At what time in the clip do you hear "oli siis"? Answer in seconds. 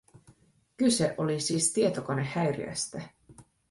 1.17-1.73